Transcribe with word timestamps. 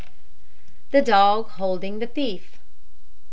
THE 0.89 1.03
DOG 1.03 1.49
HOLDING 1.51 1.99
THE 1.99 2.07
THIEF. 2.07 2.57